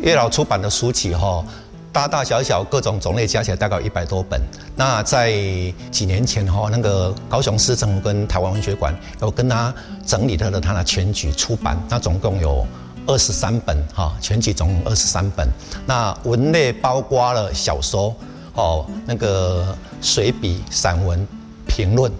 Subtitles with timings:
[0.00, 1.44] 月老出版的书籍哈，
[1.92, 4.40] 大大小小各种种类加起来大概一百多本。
[4.76, 5.32] 那在
[5.90, 9.74] 几年前哈，那个高雄市政府跟台湾文学馆有跟他
[10.06, 12.64] 整理的了他的全集出版，那总共有
[13.06, 15.48] 二十三本哈，全集总共二十三本。
[15.84, 18.14] 那文类包括了小说
[18.54, 21.26] 哦，那个随笔、散文、
[21.66, 22.10] 评论，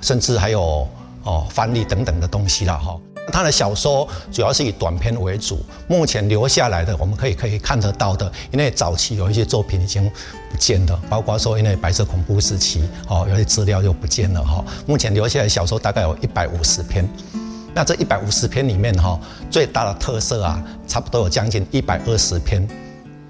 [0.00, 0.88] 甚至还有
[1.24, 2.96] 哦翻译等等的东西了哈。
[3.30, 10.10] 他的小说主要是以短篇为主，目前留下来的我们可以可以看得到的，因为早期有一些作品已经
[10.50, 14.64] 不见了，包括说因为白色恐怖时期，哦，有些资料就不见了哈。
[14.86, 17.08] 目前留下来小说大概有一百五十篇，
[17.74, 19.18] 那这一百五十篇里面哈，
[19.50, 22.66] 最大的特色啊，差不多有将近一百二十篇，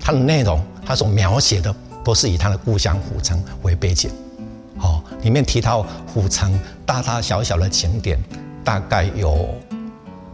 [0.00, 4.10] 它的内容，它所描写的都是以他的故乡虎城为背景，
[4.80, 8.18] 哦，里面提到虎城大大小小的景点，
[8.64, 9.48] 大概有。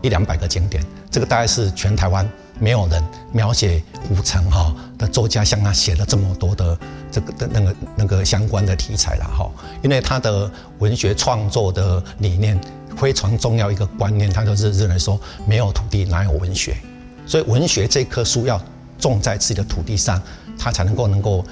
[0.05, 2.29] 一两百个景点，这个大概是全台湾
[2.61, 3.03] 没有人
[3.33, 6.79] 描写古城哈的作家像他写了这么多的
[7.11, 9.51] 这个的那个那个相关的题材了哈，
[9.83, 12.61] 因为他的文学创作的理念
[12.99, 16.77] 非常重要一个观念，他就是认为说没有土地哪有文学，
[17.25, 18.61] 所以文学这棵树要
[18.99, 20.21] 种在自己的土地上，
[20.59, 21.43] 它才能够能够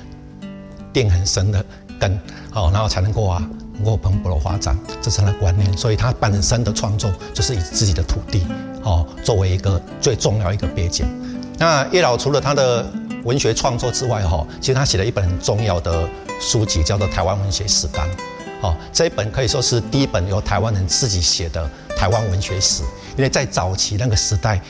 [0.93, 1.65] 定很深的
[1.99, 3.51] 根，好，然后才能够啊。
[3.75, 8.47] 能够蓬勃的发展，这是他的观念，所以他本身的创作就是以自己的土地
[8.83, 11.07] 哦作为一个最重要一个背景。
[11.59, 12.85] 那叶老除了他的
[13.25, 16.09] 文学创作之外，哈，其实他写了一本很重要的
[16.41, 18.07] 书籍，叫做《台湾文学史纲》。
[18.63, 22.83] 哦，这一本可以说是第一本由台湾人自己写的台湾文学史，
[23.17, 24.61] 因为在早期那个时代。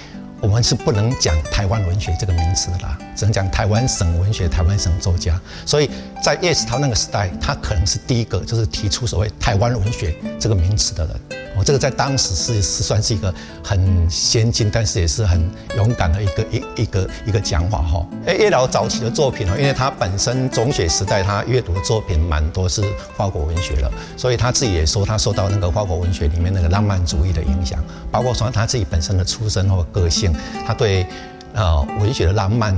[0.43, 5.41] 我们是不能讲台湾文学这个名词的啦，只能讲台湾省文学、台湾省作家。
[5.65, 5.89] 所以
[6.21, 11.42] 在叶石涛那个时代，他可能是第一个就是提出所谓台湾文学这个名词的人。
[11.55, 18.07] 哦，这个在当时是是算是一个很先进，但是也是很勇敢的一个一一个一个讲法哈。
[18.27, 22.83] 哎，叶老早期的作品呢，因为他本身中学时代他阅读的作品蛮多是
[23.17, 27.79] 法国文学了，所以他自己也说他受到那个法国文学里面那个浪漫主义的影响，
[28.11, 30.34] 包括说他自己本身的出身或个性，
[30.67, 31.07] 他对
[31.52, 32.74] 呃文学的浪漫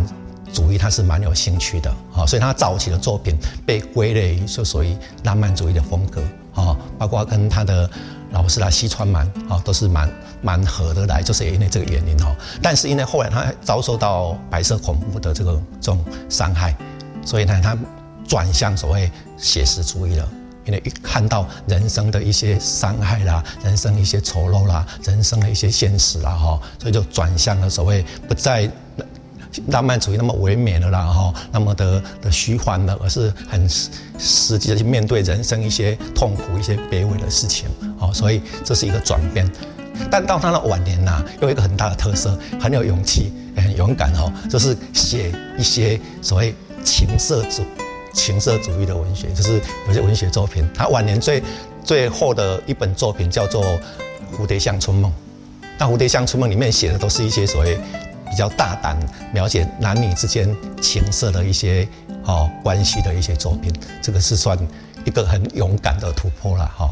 [0.55, 6.23] 主义他是蛮有兴趣的啊，所以他早期的作品被归类就属于浪漫主义的风格
[6.55, 7.91] 啊，包括跟他的。
[8.31, 10.11] 老是他西川蛮啊，都是蛮
[10.43, 12.35] 蛮合得来，就是因为这个原因哦。
[12.61, 16.75] 但是因为后来他遭受到白色恐怖的这个这种伤害，
[17.25, 17.79] 所以呢，他
[18.27, 20.29] 转向所谓写实主义了。
[20.65, 28.69] 因为一看到人生的一些伤害啦，人生一些丑陋啦，人生的一些现实啦，哈，所以就转向了所谓不再。
[29.69, 33.69] 浪漫主义那么唯美的啦，哈，那么的的虚幻的，而是很
[34.19, 39.51] 实际的去面对人生一些痛苦、一些卑微的事情，哦，所以这是一个转变。
[40.11, 47.63] 但到他的晚年呐，有一个很大的特色，很有勇气、很勇敢哦，就是写一些所谓情色主、
[48.13, 50.69] 情色主义的文学，就是有些文学作品。
[50.75, 51.43] 他晚年最
[51.85, 53.65] 最后的一本作品叫做
[54.37, 55.11] 《蝴蝶乡春梦》，
[55.79, 57.79] 那《蝴蝶乡春梦》里面写的都是一些所谓。
[58.31, 58.99] 比较大胆
[59.33, 61.87] 描写男女之间情色的一些
[62.25, 64.59] 哦关系的一些作品，这个是算
[65.05, 66.91] 一个很勇敢的突破了哈。